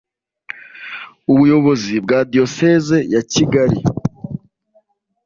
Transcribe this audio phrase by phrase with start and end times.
[1.31, 3.79] ubuyobozi bwa diyoseze ya kigali